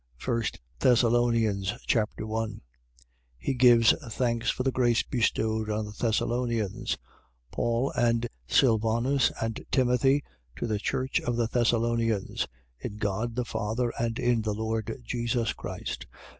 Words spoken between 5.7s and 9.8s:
the Thessalonians. 1:1. Paul and Sylvanus and